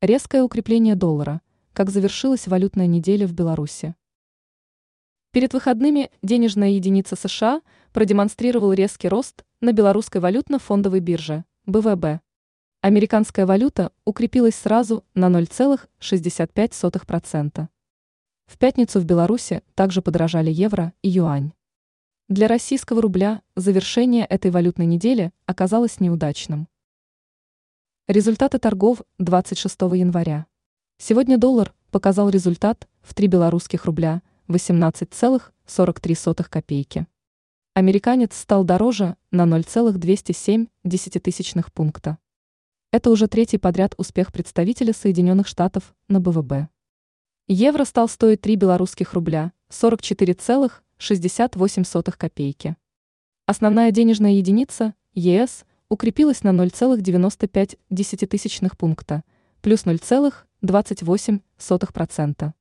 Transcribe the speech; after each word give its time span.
Резкое 0.00 0.44
укрепление 0.44 0.94
доллара. 0.94 1.40
Как 1.72 1.90
завершилась 1.90 2.46
валютная 2.46 2.86
неделя 2.86 3.26
в 3.26 3.32
Беларуси. 3.32 3.96
Перед 5.32 5.54
выходными 5.54 6.12
денежная 6.22 6.68
единица 6.68 7.16
США 7.16 7.62
продемонстрировал 7.92 8.72
резкий 8.72 9.08
рост 9.08 9.44
на 9.60 9.72
белорусской 9.72 10.20
валютно-фондовой 10.20 11.00
бирже 11.00 11.44
БВБ. 11.66 12.20
Американская 12.80 13.44
валюта 13.44 13.90
укрепилась 14.04 14.54
сразу 14.54 15.04
на 15.14 15.30
0,65%. 15.30 17.66
В 18.46 18.56
пятницу 18.56 19.00
в 19.00 19.04
Беларуси 19.04 19.64
также 19.74 20.00
подорожали 20.00 20.52
евро 20.52 20.92
и 21.02 21.08
юань. 21.08 21.54
Для 22.28 22.46
российского 22.46 23.02
рубля 23.02 23.42
завершение 23.56 24.26
этой 24.26 24.52
валютной 24.52 24.86
недели 24.86 25.32
оказалось 25.44 25.98
неудачным. 25.98 26.68
Результаты 28.08 28.58
торгов 28.58 29.02
26 29.18 29.80
января. 29.92 30.46
Сегодня 30.96 31.36
доллар 31.36 31.74
показал 31.90 32.30
результат 32.30 32.88
в 33.02 33.12
3 33.12 33.26
белорусских 33.26 33.84
рубля 33.84 34.22
18,43 34.48 36.48
копейки. 36.48 37.06
Американец 37.74 38.34
стал 38.34 38.64
дороже 38.64 39.16
на 39.30 39.44
0,207 39.44 40.68
десятитысячных 40.84 41.70
пункта. 41.70 42.16
Это 42.92 43.10
уже 43.10 43.28
третий 43.28 43.58
подряд 43.58 43.92
успех 43.98 44.32
представителя 44.32 44.94
Соединенных 44.94 45.46
Штатов 45.46 45.94
на 46.08 46.18
БВБ. 46.18 46.70
Евро 47.46 47.84
стал 47.84 48.08
стоить 48.08 48.40
3 48.40 48.56
белорусских 48.56 49.12
рубля 49.12 49.52
44,68 49.68 52.16
копейки. 52.16 52.74
Основная 53.44 53.90
денежная 53.90 54.32
единица 54.32 54.94
ЕС 55.12 55.66
укрепилась 55.88 56.42
на 56.42 56.50
0,95 56.50 58.76
пункта, 58.76 59.22
плюс 59.60 59.84
0,28%. 59.84 62.52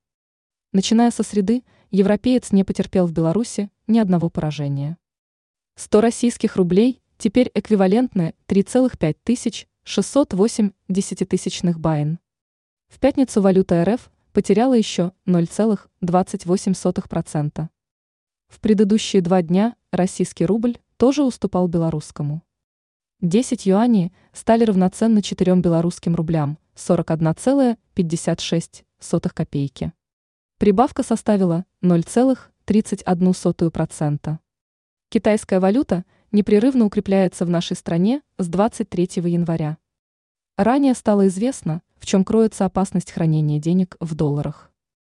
Начиная 0.74 1.12
со 1.12 1.24
среды, 1.24 1.64
европеец 1.92 2.52
не 2.52 2.64
потерпел 2.64 3.06
в 3.08 3.14
Беларуси 3.14 3.70
ни 3.88 3.98
одного 4.00 4.30
поражения. 4.30 4.98
100 5.76 6.02
российских 6.02 6.56
рублей 6.56 7.04
теперь 7.18 7.52
эквивалентны 7.54 8.34
3,5 8.48 9.16
тысяч 9.24 9.68
608 9.84 10.72
десятитысячных 10.90 11.80
байн. 11.80 12.20
В 12.90 13.00
пятницу 13.00 13.42
валюта 13.42 13.86
РФ 13.86 14.12
потеряла 14.34 14.74
еще 14.74 15.14
0,28%. 15.26 17.70
В 18.48 18.60
предыдущие 18.60 19.22
два 19.22 19.42
дня 19.42 19.76
российский 19.92 20.46
рубль 20.46 20.78
тоже 20.98 21.24
уступал 21.24 21.68
белорусскому. 21.68 22.44
10 23.22 23.66
юаней 23.66 24.14
стали 24.32 24.64
равноценны 24.64 25.24
4 25.24 25.56
белорусским 25.56 26.14
рублям, 26.14 26.60
41,56 26.76 28.84
копейки. 29.34 29.92
Прибавка 30.60 31.02
составила 31.02 31.66
0,31%. 31.82 34.38
Китайская 35.10 35.60
валюта 35.60 36.06
непрерывно 36.32 36.86
укрепляется 36.86 37.44
в 37.46 37.50
нашей 37.50 37.76
стране 37.76 38.22
с 38.38 38.48
23 38.48 39.10
января. 39.24 39.80
Ранее 40.56 40.94
стало 40.94 41.26
известно, 41.26 41.82
в 41.98 42.06
чем 42.06 42.24
кроется 42.24 42.66
опасность 42.66 43.12
хранения 43.12 43.60
денег 43.60 43.98
в 44.00 44.14
долларах. 44.14 44.67